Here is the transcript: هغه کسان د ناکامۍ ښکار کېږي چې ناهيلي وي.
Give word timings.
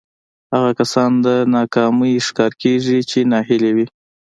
هغه 0.53 0.71
کسان 0.79 1.11
د 1.25 1.27
ناکامۍ 1.55 2.13
ښکار 2.27 2.51
کېږي 2.61 2.99
چې 3.09 3.19
ناهيلي 3.31 3.71
وي. 3.75 3.85